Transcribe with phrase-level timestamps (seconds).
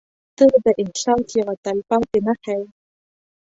[0.37, 2.67] •ته د احساس یوه تلپاتې نښه یې.